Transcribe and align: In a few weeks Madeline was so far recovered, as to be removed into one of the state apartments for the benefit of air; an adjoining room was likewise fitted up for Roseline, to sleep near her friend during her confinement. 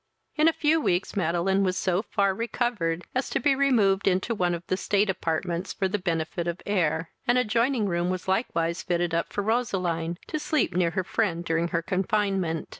In 0.35 0.47
a 0.47 0.51
few 0.53 0.81
weeks 0.81 1.15
Madeline 1.15 1.63
was 1.63 1.77
so 1.77 2.01
far 2.01 2.33
recovered, 2.33 3.03
as 3.13 3.29
to 3.29 3.39
be 3.39 3.53
removed 3.53 4.07
into 4.07 4.33
one 4.33 4.55
of 4.55 4.65
the 4.65 4.75
state 4.75 5.11
apartments 5.11 5.73
for 5.73 5.87
the 5.87 5.99
benefit 5.99 6.47
of 6.47 6.59
air; 6.65 7.11
an 7.27 7.37
adjoining 7.37 7.85
room 7.85 8.09
was 8.09 8.27
likewise 8.27 8.81
fitted 8.81 9.13
up 9.13 9.31
for 9.31 9.43
Roseline, 9.43 10.17
to 10.25 10.39
sleep 10.39 10.75
near 10.75 10.89
her 10.89 11.03
friend 11.03 11.45
during 11.45 11.67
her 11.67 11.83
confinement. 11.83 12.67